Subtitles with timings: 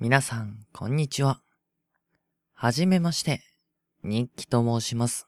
[0.00, 1.40] 皆さん、こんにちは。
[2.54, 3.40] はじめまして、
[4.04, 5.26] 日記と申します。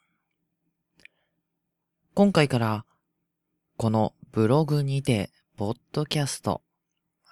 [2.14, 2.84] 今回から、
[3.76, 6.62] このブログにて、ポッドキャスト、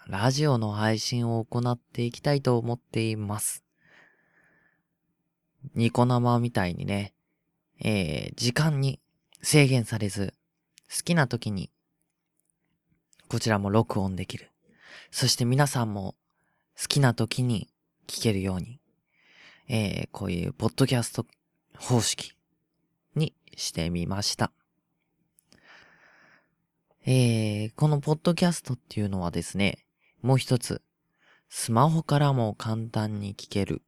[0.09, 3.62] ラジオの配信を行っていきたいと思っています。
[5.76, 7.14] ニコ生みたいにね、
[7.78, 8.98] えー、時間に
[9.42, 10.34] 制限されず、
[10.90, 11.70] 好きな時に、
[13.28, 14.50] こちらも録音できる。
[15.12, 16.16] そして皆さんも
[16.80, 17.69] 好きな時に
[18.07, 18.79] 聞けるように、
[19.69, 21.27] えー、こういうポッドキャスト
[21.77, 22.35] 方式
[23.16, 24.52] にしてみました。
[27.05, 29.87] えー、このポッドキャストっていうのはですね、
[30.23, 30.80] もう一つ、
[31.49, 33.83] スマホからも簡単に聞ける、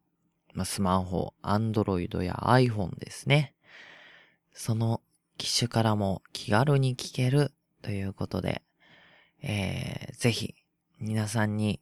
[0.55, 3.55] まあ、スマホ、アンドロイドや iPhone ですね。
[4.52, 5.00] その
[5.38, 7.52] 機種からも気軽に聞ける
[7.83, 8.62] ということで、
[9.42, 10.56] えー、ぜひ
[10.98, 11.80] 皆さんに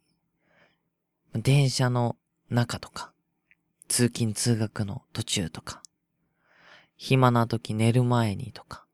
[1.33, 2.15] 電車の
[2.49, 3.13] 中とか、
[3.87, 5.83] 通勤通学の途中とか、
[6.95, 8.85] 暇な時寝る前にとか、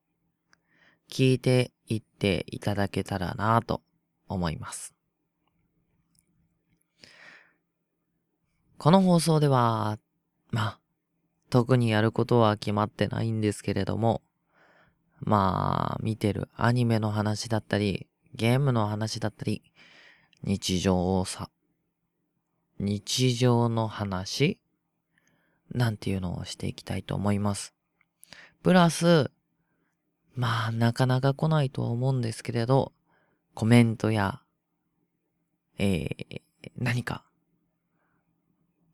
[1.09, 3.81] 聞いていっていただけたらなぁと
[4.27, 4.93] 思います。
[8.77, 9.97] この放送では、
[10.51, 10.79] まあ、
[11.49, 14.21] 特にやることは決まってないんですけれども、
[15.21, 19.63] まあ、見てるアニメの話だったり、ゲームの話だったり、
[20.43, 21.49] 日常をさ、
[22.79, 24.59] 日常の話
[25.71, 27.73] なんていうのをしていきたいと思います。
[28.63, 29.31] プラス、
[30.35, 32.93] まあ、なかなか来ないとは思うんですけれど、
[33.53, 34.41] コメントや、
[35.77, 36.41] えー、
[36.77, 37.23] 何か、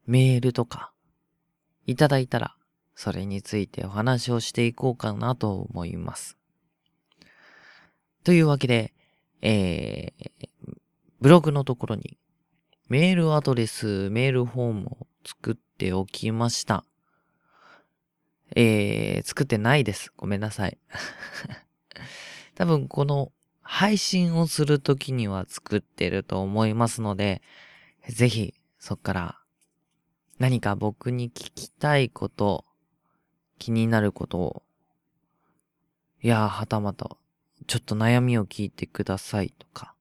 [0.06, 0.92] メールとか、
[1.88, 2.56] いただいたら、
[2.96, 6.38] それについてお話をしていこうかなと思います。
[8.24, 8.94] というわけで、
[9.42, 10.50] えー、
[11.22, 12.18] ブログのところに
[12.92, 16.84] メールアドレス、メールフォームを作っておきました。
[18.54, 20.12] えー、作ってないです。
[20.18, 20.78] ごめんなさい。
[22.54, 23.32] 多分この
[23.62, 27.42] 配信をするときには作ってると思いますので、
[28.10, 29.40] ぜひそっから
[30.38, 32.66] 何か僕に聞きたいこと、
[33.58, 34.64] 気になることを、
[36.22, 37.16] いやー、はたまた、
[37.68, 39.96] ちょっと悩みを聞いてくださいとか、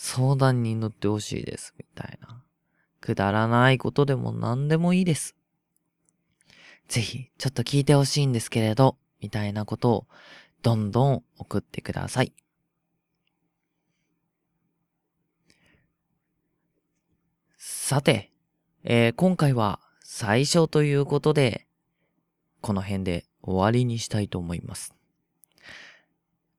[0.00, 2.40] 相談に乗ってほしいです、みたいな。
[3.00, 5.34] くだらないことでも何でもいいです。
[6.86, 10.06] ぜひ、ちょっと聞いてほしいんですけれど、みたいなことを、
[10.62, 12.32] どんどん送ってください。
[17.56, 18.30] さて、
[18.84, 21.66] えー今回は最初ということで、
[22.60, 24.94] この辺で終わりにしたいと思います。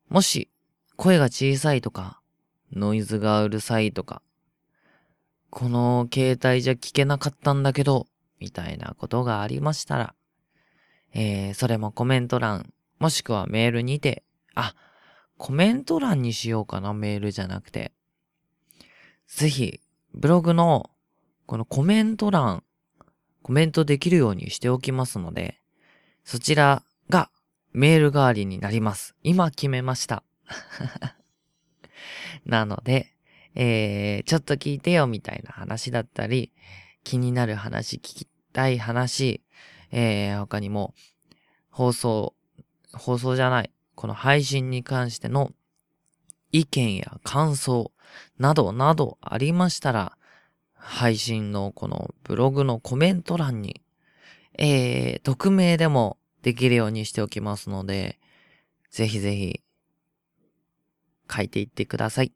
[0.09, 0.51] もし、
[0.97, 2.18] 声が小さいとか、
[2.73, 4.21] ノイズがうるさいとか、
[5.49, 8.07] この携帯じゃ聞けなかったんだけど、
[8.39, 10.15] みたいなことがありましたら、
[11.13, 14.23] えー、それもコメント欄、もしくはメールにて、
[14.55, 14.75] あ、
[15.37, 17.93] コメント欄にしようかな、メールじゃなくて。
[19.27, 19.79] ぜひ、
[20.13, 20.89] ブログの、
[21.45, 22.63] このコメント欄、
[23.41, 25.59] コメントできるようにしておきますので、
[26.23, 27.31] そちらが
[27.71, 29.15] メール代わりになります。
[29.23, 30.23] 今決めました。
[32.45, 33.13] なので、
[33.55, 36.51] えー、ちょっと聞いてよみたいな話だったり、
[37.03, 39.41] 気になる話、聞きたい話、
[39.91, 40.93] えー、他にも、
[41.69, 42.33] 放送、
[42.93, 45.51] 放送じゃない、この配信に関しての
[46.51, 47.91] 意見や感想
[48.37, 50.17] などなどありましたら、
[50.73, 53.81] 配信のこのブログのコメント欄に、
[54.57, 58.19] えー、匿名でもできるようにしておきますので、
[58.89, 59.61] ぜひぜひ
[61.31, 62.33] 書いていってください。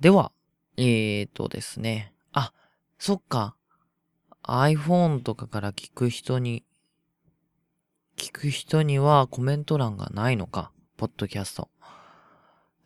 [0.00, 0.32] では、
[0.76, 2.12] えーとですね。
[2.32, 2.52] あ、
[2.98, 3.56] そっか。
[4.42, 6.64] iPhone とかから聞く人に、
[8.16, 10.72] 聞く人にはコメント欄がないのか。
[10.96, 11.68] ポッドキャスト。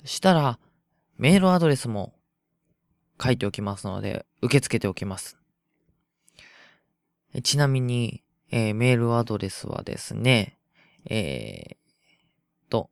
[0.05, 0.59] したら、
[1.16, 2.15] メールアドレスも
[3.23, 5.38] 書いておきますので、受け付けておきます。
[7.43, 10.58] ちなみに、えーメールアドレスはですね、
[11.08, 12.91] えー、と、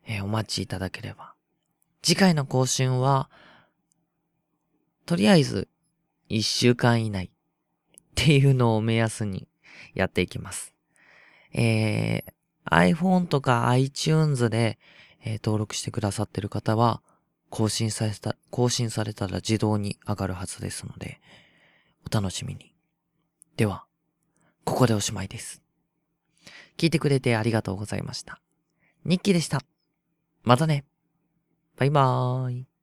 [0.06, 1.34] えー、お待ちいただければ。
[2.02, 3.30] 次回の更新は、
[5.06, 5.68] とりあえず、
[6.28, 7.30] 一週間以内っ
[8.14, 9.46] ていうのを目安に
[9.94, 10.74] やっていきます。
[11.52, 12.32] えー、
[12.74, 14.78] iPhone とか iTunes で、
[15.24, 17.02] えー、登録してくださってる方は、
[17.50, 21.20] 更新された、更新されたら自動に上がるはずですので、
[22.04, 22.74] お楽しみに。
[23.56, 23.84] では、
[24.64, 25.62] ここでおしまいです。
[26.76, 28.40] 聞いてくれてありがとうございました。
[29.04, 29.62] 日記でした。
[30.42, 30.84] またね。
[31.76, 32.73] バイバーイ。